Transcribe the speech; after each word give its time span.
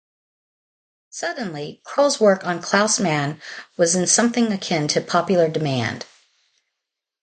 Suddenly, 1.11 1.83
Kroll's 1.85 2.19
work 2.19 2.43
on 2.43 2.59
Klaus 2.59 2.99
Mann 2.99 3.39
was 3.77 3.93
in 3.93 4.07
something 4.07 4.51
akin 4.51 4.87
to 4.87 4.99
popular 4.99 5.47
demand. 5.47 6.07